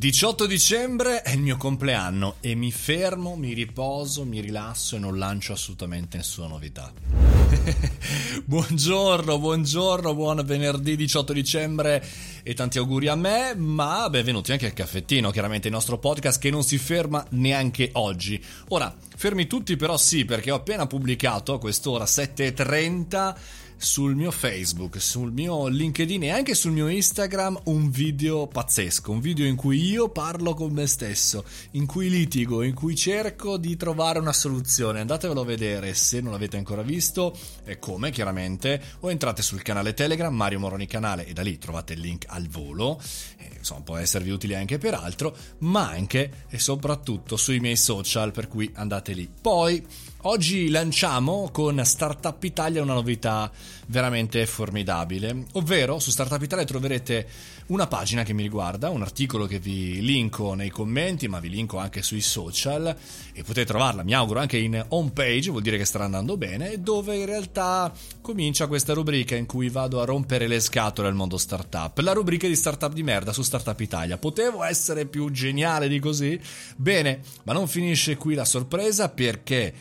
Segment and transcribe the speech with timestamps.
[0.00, 5.18] 18 dicembre è il mio compleanno e mi fermo, mi riposo, mi rilasso e non
[5.18, 6.90] lancio assolutamente nessuna novità.
[8.42, 12.02] buongiorno, buongiorno, buon venerdì 18 dicembre
[12.42, 16.48] e tanti auguri a me, ma benvenuti anche al caffettino, chiaramente il nostro podcast che
[16.48, 18.42] non si ferma neanche oggi.
[18.68, 23.34] Ora, fermi tutti però sì, perché ho appena pubblicato a quest'ora 7.30
[23.82, 29.20] sul mio Facebook, sul mio LinkedIn e anche sul mio Instagram un video pazzesco, un
[29.20, 33.76] video in cui io parlo con me stesso, in cui litigo, in cui cerco di
[33.76, 35.00] trovare una soluzione.
[35.00, 39.94] Andatevelo a vedere se non l'avete ancora visto e come chiaramente o entrate sul canale
[39.94, 43.00] Telegram Mario Moroni canale e da lì trovate il link al volo.
[43.38, 48.30] E, insomma, può esservi utile anche per altro, ma anche e soprattutto sui miei social,
[48.30, 49.26] per cui andate lì.
[49.40, 49.82] Poi
[50.24, 53.50] Oggi lanciamo con Startup Italia una novità
[53.86, 57.26] veramente formidabile, ovvero su Startup Italia troverete
[57.66, 61.78] una pagina che mi riguarda, un articolo che vi linko nei commenti, ma vi linko
[61.78, 62.96] anche sui social
[63.32, 66.80] e potete trovarla, mi auguro, anche in home page, vuol dire che starà andando bene,
[66.80, 71.38] dove in realtà comincia questa rubrica in cui vado a rompere le scatole al mondo
[71.38, 74.18] startup, la rubrica di startup di merda su Startup Italia.
[74.18, 76.38] Potevo essere più geniale di così?
[76.76, 79.74] Bene, ma non finisce qui la sorpresa perché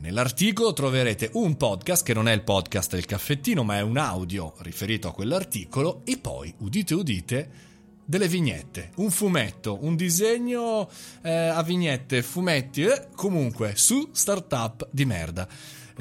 [0.00, 4.54] Nell'articolo troverete un podcast che non è il podcast del caffettino, ma è un audio
[4.58, 7.50] riferito a quell'articolo e poi, udite udite,
[8.04, 10.88] delle vignette, un fumetto, un disegno
[11.20, 15.48] eh, a vignette, fumetti, eh, comunque su startup di merda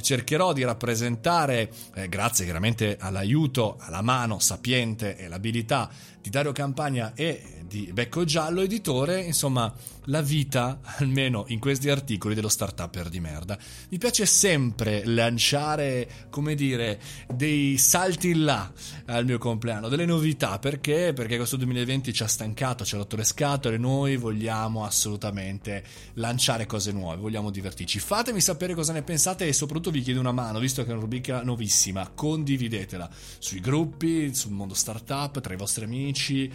[0.00, 7.12] cercherò di rappresentare, eh, grazie chiaramente all'aiuto, alla mano sapiente e l'abilità di Dario Campagna
[7.14, 9.72] e di Becco Giallo, editore, insomma,
[10.06, 13.58] la vita, almeno in questi articoli, dello startupper di merda.
[13.90, 17.00] Mi piace sempre lanciare, come dire,
[17.32, 18.72] dei salti in là
[19.06, 21.12] al mio compleanno, delle novità, perché?
[21.12, 26.66] Perché questo 2020 ci ha stancato, ci ha rotto le scatole, noi vogliamo assolutamente lanciare
[26.66, 27.98] cose nuove, vogliamo divertirci.
[27.98, 31.00] Fatemi sapere cosa ne pensate e soprattutto vi chiedo una mano, visto che è una
[31.00, 33.08] rubrica nuovissima, condividetela
[33.38, 36.50] sui gruppi, sul mondo startup, tra i vostri amici,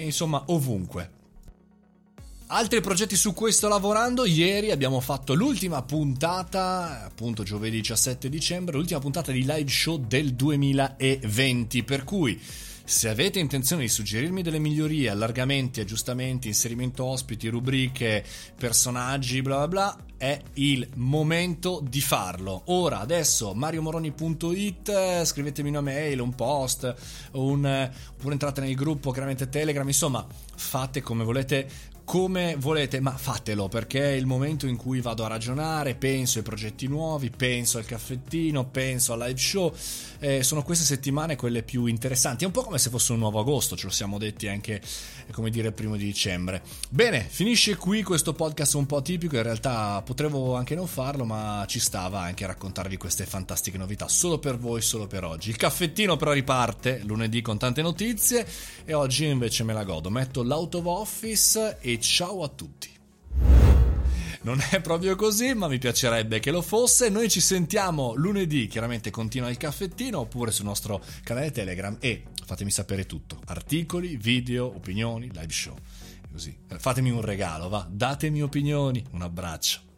[0.00, 1.20] insomma ovunque.
[2.54, 8.76] Altri progetti su cui sto lavorando, ieri abbiamo fatto l'ultima puntata, appunto giovedì 17 dicembre,
[8.76, 12.38] l'ultima puntata di live show del 2020, per cui
[12.84, 18.24] se avete intenzione di suggerirmi delle migliorie, allargamenti, aggiustamenti, inserimento ospiti, rubriche,
[18.56, 22.62] personaggi, bla bla bla, è il momento di farlo.
[22.66, 26.94] Ora, adesso, mariomoroni.it, scrivetemi una mail, un post,
[27.32, 31.68] un, oppure entrate nel gruppo, chiaramente Telegram, insomma, fate come volete
[32.12, 36.44] come volete, ma fatelo perché è il momento in cui vado a ragionare, penso ai
[36.44, 39.74] progetti nuovi, penso al caffettino, penso al live show.
[40.18, 42.44] Eh, sono queste settimane quelle più interessanti.
[42.44, 44.82] È un po' come se fosse un nuovo agosto, ce lo siamo detti anche,
[45.30, 46.60] come dire, primo di dicembre.
[46.90, 49.36] Bene, finisce qui questo podcast un po' tipico.
[49.36, 54.06] In realtà potevo anche non farlo, ma ci stava anche a raccontarvi queste fantastiche novità.
[54.06, 55.48] Solo per voi, solo per oggi.
[55.48, 58.46] Il caffettino però riparte lunedì con tante notizie
[58.84, 60.10] e oggi invece me la godo.
[60.10, 62.90] Metto l'out of office e ciao a tutti.
[64.42, 67.08] Non è proprio così, ma mi piacerebbe che lo fosse.
[67.08, 72.72] Noi ci sentiamo lunedì, chiaramente continua il caffettino, oppure sul nostro canale Telegram e fatemi
[72.72, 73.40] sapere tutto.
[73.46, 75.76] Articoli, video, opinioni, live show.
[76.30, 76.56] Così.
[76.66, 77.86] Fatemi un regalo, va.
[77.88, 79.04] Datemi opinioni.
[79.12, 79.91] Un abbraccio.